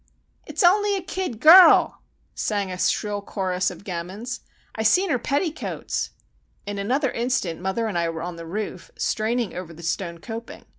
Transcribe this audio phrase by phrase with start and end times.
[0.47, 2.01] "It's only a kid girl,"
[2.33, 4.39] sang a shrill chorus of gamins.
[4.73, 6.09] "I seen her petticoats!"
[6.65, 10.65] In another instant mother and I were on the roof, straining over the stone coping.